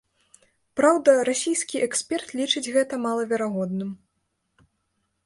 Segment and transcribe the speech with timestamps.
[0.79, 3.91] Праўда, расійскі эксперт лічыць гэта малаверагодным.